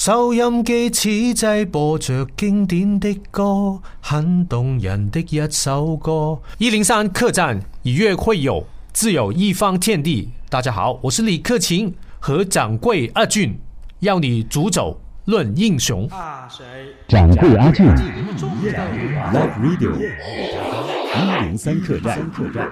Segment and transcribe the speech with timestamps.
[0.00, 6.40] 收音机此际播着经典的歌，很动人的一首歌。
[6.56, 10.30] 一零三客栈，以乐会友，自有一方天地。
[10.48, 13.54] 大家好，我是李克勤和掌柜阿俊，
[13.98, 16.08] 要你煮酒论英雄。
[17.06, 20.10] 掌柜阿俊，Love Radio，
[21.12, 22.66] 一零三客栈，客栈，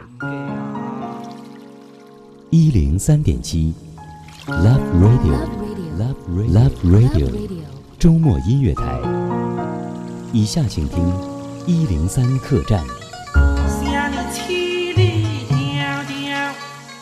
[2.49, 3.75] 一零三点七
[4.47, 5.58] ，Love Radio。
[5.99, 7.27] Love Radio
[7.99, 9.01] 周末音乐台，
[10.33, 10.99] 以下请听
[11.67, 12.81] 一零三客栈。
[13.35, 14.95] 想你千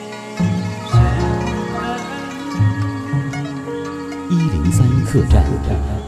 [4.33, 6.00] 一零三客栈。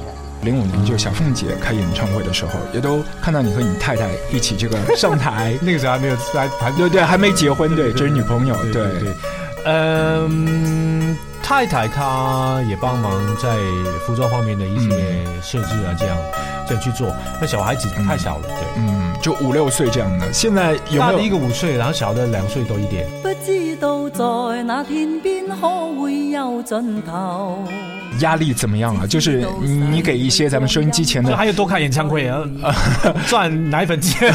[0.43, 5.55] 零五年就小凤姐开演唱会的时候，也都看到你和你太太一起这个上台。
[5.63, 9.15] 那个时候还没有来排对对，还没结婚，对，这是女朋友，对对对。
[9.65, 13.57] 嗯，太太她也帮忙在
[14.05, 16.17] 服装方面的一些设置啊，这样
[16.67, 17.15] 这样去做。
[17.41, 20.33] 那小孩子太小了，对，嗯，就五六岁这样的。
[20.33, 23.07] 现在有没有一个五岁，然后小的两岁多一点？
[23.23, 24.11] 不知道
[24.51, 25.69] 在那天边，可
[26.01, 27.63] 会有尽头？
[28.23, 29.07] 压力怎么样啊？
[29.07, 32.41] 就是你给一些咱们收音机前的， 还有多看演唱会啊，
[33.27, 34.33] 赚奶粉钱，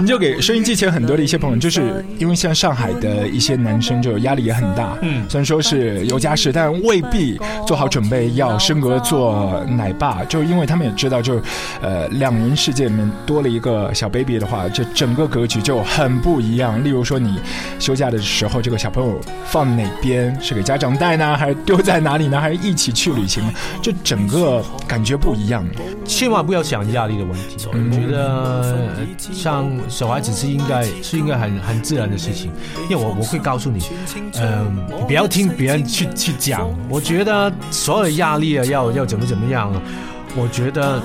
[0.00, 11.40] 你就给收音机前很多的一些朋友，就是因为像上海的一些男生就压力也很大，嗯，虽然说是有家室，但未必做好准备要升格做奶爸，就因为他们也知道，就
[11.80, 16.82] 呃两人世界里面多了一个小 baby 的话，就整个格局就很不一样。
[16.84, 17.38] 例如说你
[17.78, 20.24] 休假的时候，这个小朋友放哪边？
[20.40, 22.40] 是给家长带呢，还是丢在哪里呢？
[22.40, 22.92] 还是一起？
[22.94, 23.42] 去旅行
[23.82, 25.66] 就整个感觉不一样。
[26.06, 27.56] 千万不要想压力的问题。
[27.66, 28.78] 我觉得
[29.18, 32.50] 像小孩子是应该，是应该很很自然的事情。
[32.88, 33.82] 因为我我会告诉你，
[34.40, 36.70] 嗯，不要听别人去去讲。
[36.88, 39.70] 我觉得所有的压力啊，要要怎么怎么样，
[40.36, 41.02] 我觉得。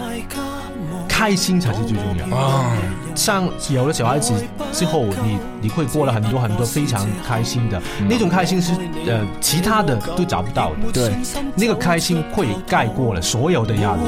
[1.19, 2.72] 开心才是最重要啊！
[3.13, 4.34] 像有了小孩子
[4.72, 8.72] 之后，你你会过了很多很多非常开心的、嗯、那种开心是
[9.06, 11.12] 呃其他的都找不到的，对，
[11.57, 14.00] 那个开心会盖过了所有的压力。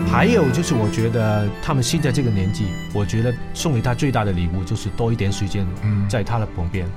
[0.09, 5.63] 还有幸福有就是，我觉得他们现在这个年纪，我觉得送给他最大的礼物就是多一点时间
[6.09, 6.87] 在他的旁边。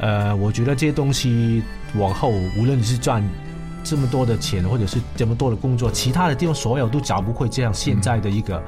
[0.00, 1.62] 呃，我觉得这些东西
[1.96, 3.26] 往后，无论是赚
[3.82, 8.62] 这么多的钱，或者是这么多的工作，其他的地方所有都找不回这样现在的一个。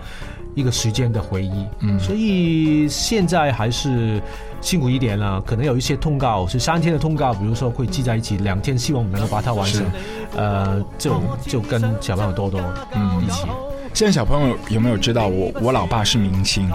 [0.54, 1.50] 一个时间的回忆，
[1.80, 4.20] 嗯，所以现在还是
[4.60, 9.86] 辛苦一点了，可能有一些通告是三天的通告，比如说会记在一起两天，希望我能够把它完成，
[10.36, 12.60] 呃，就就跟小朋友多多
[12.94, 13.46] 嗯一起。
[13.92, 16.68] 现在小朋友有没有知道我我老爸是明星？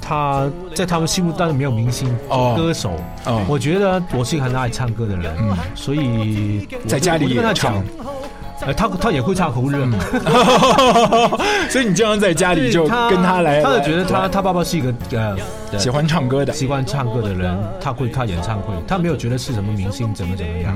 [0.00, 2.08] 他在他们心目当中没有明星，
[2.56, 2.92] 歌手
[3.24, 5.34] 哦，我觉得我是很爱唱歌的人，
[5.74, 7.82] 所以在家里也唱。
[8.74, 9.76] 他他也会唱红日
[11.70, 13.60] 所以你经常在家里就跟他来。
[13.62, 20.74] 他就觉得他他爸爸是一个呃喜欢唱歌的喜欢唱歌的人，他会开演唱会，他没有觉得是什么明星怎么怎么样。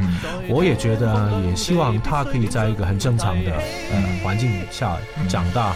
[0.49, 3.53] 我也觉得，也希望他可以在一个很正常的
[3.93, 4.97] 呃环境下
[5.29, 5.71] 长大。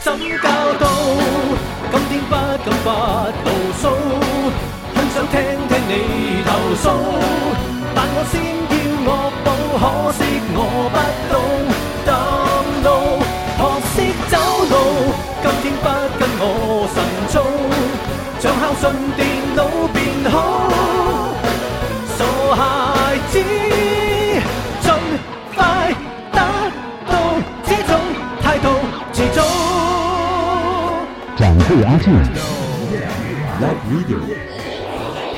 [31.54, 32.12] 不会安静。
[32.12, 34.18] 来一点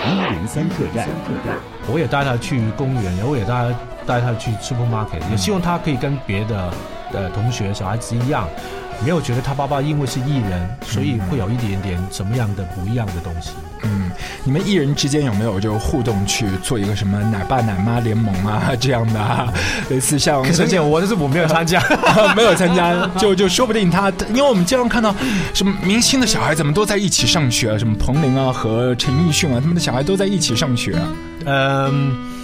[0.03, 1.07] 唐人三客栈。
[1.93, 3.69] 我也带他去公园，然我也带
[4.07, 6.73] 带他去 supermarket，也希望他可以跟别的。
[7.13, 8.49] 呃，同学，小孩子一样，
[9.05, 13.51] 没有觉得他爸爸因为是艺人，所以会有一点点什么样的不一样的东西。
[13.85, 14.11] 嗯，
[14.43, 19.47] 你们艺人之间有没有就互动去做一个什么奶爸奶妈联盟啊这样的啊？
[19.89, 21.81] 类似像孙健，我就是我没有参加，
[22.35, 25.15] 没有参加， 就就说不定他，因为我们经常看到
[25.55, 30.99] 什么明星的小孩怎么都在一起上学啊，什么彭林啊和陈奕迅啊，他们的小孩都在一起上学
[31.45, 32.36] 嗯。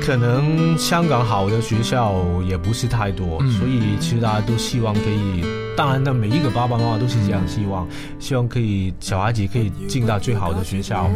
[0.00, 5.42] 可能香港好的学校也不是太多，所以其实大家都希望可以。
[5.76, 7.86] 当然呢，每一个爸爸妈妈都是这样希望，
[8.18, 11.08] 希望可以小孩子可以进到最好的学校，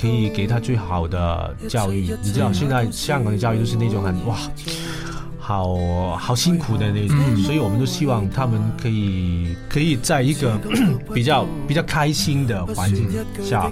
[0.00, 2.08] 可以给他最好的教育。
[2.22, 4.36] 你知道现在香港的教育就是那种很哇。
[5.44, 10.56] 好好辛苦的那种，所以我们都希望他们可以可以在一个
[11.12, 13.08] 比较比较开心的环境
[13.42, 13.68] 下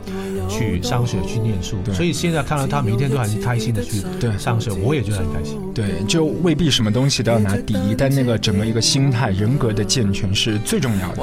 [0.49, 1.76] 去上学去念书。
[1.94, 4.02] 所以现在看到他每天都很开心的去
[4.37, 5.61] 上学，我也觉得很开心。
[5.72, 11.22] 对，就未必什么东西都要拿第一，但那个整个一个心态人格的健全是最重要的。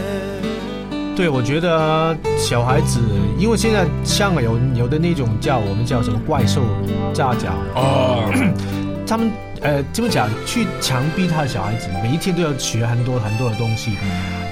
[1.15, 2.99] 对，我觉得小孩子，
[3.37, 6.61] 因为现在像有有的那种叫我们叫什么怪兽，
[7.13, 8.31] 炸脚哦，
[9.05, 9.29] 他们
[9.61, 13.97] 呃这么讲，去强逼他的小孩子，每一天都要学很多很多的东西，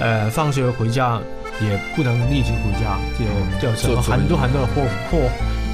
[0.00, 1.18] 呃，放学回家
[1.62, 5.18] 也不能立即回家，就叫什么很多很多的或或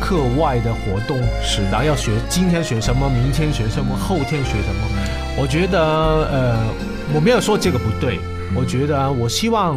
[0.00, 4.88] 课外的活动，是，然后要学今天学什么，明天学什么，后天学什么。
[5.38, 5.82] 我觉得
[6.30, 6.58] 呃，
[7.12, 8.18] 我没有说这个不对，
[8.54, 9.76] 我觉得我希望。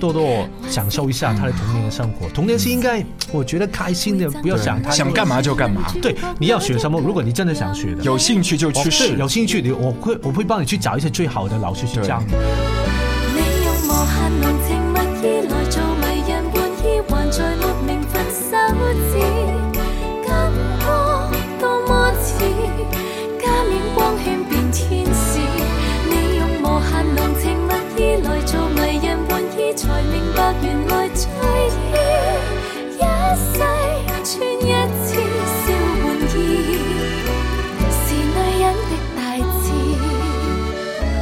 [0.00, 2.28] 多多享受一下他的童年的生活。
[2.30, 4.90] 童年是应该，我觉得开心的，不要想他。
[4.90, 5.82] 想干嘛就干嘛。
[6.00, 7.00] 对，你要学什么？
[7.00, 9.16] 如果你真的想学，的，有兴趣就去试。
[9.16, 12.20] 有兴趣，你我会我会帮你去找一些最好的老师去教。
[12.26, 12.83] 你。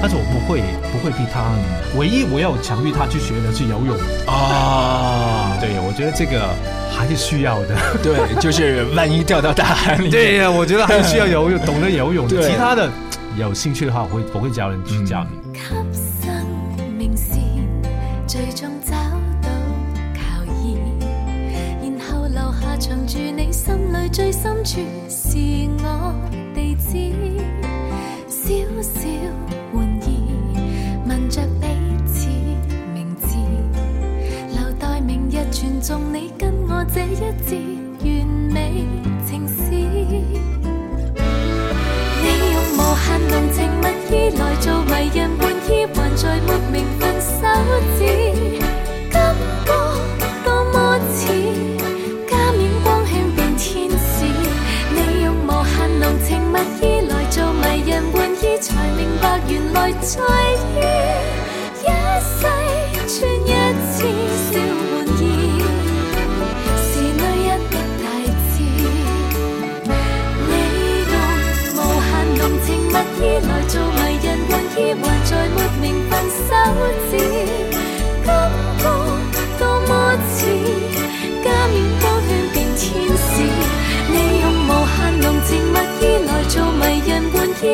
[0.03, 1.49] 但是我不会，不会逼他。
[1.97, 3.95] 唯一我要强逼他去学的，去游泳
[4.27, 5.57] 啊！
[5.61, 6.51] 对，我觉得这个
[6.91, 7.69] 还是需要的。
[8.03, 10.11] 对， 就是万一掉到大海里。
[10.11, 12.29] 对呀，我觉得还是需要游泳，懂得游泳。
[12.29, 12.91] 其他的
[13.39, 15.61] 有兴趣的话，我会，我会教人去教你。
[25.11, 25.39] 是
[25.81, 26.15] 我
[26.55, 27.13] 地址，
[28.29, 28.83] 小
[29.47, 29.52] 小。
[35.83, 37.61] 纵你跟我这一节
[38.05, 38.85] 完美
[39.27, 40.42] 情诗。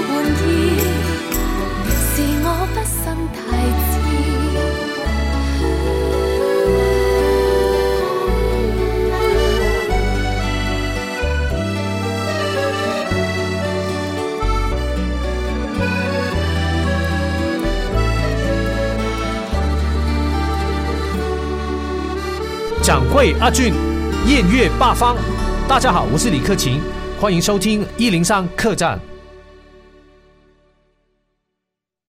[22.83, 23.73] 掌柜阿俊，
[24.27, 25.15] 宴月八方，
[25.69, 26.81] 大家好，我是李克勤，
[27.17, 28.99] 欢迎收听一零三客栈。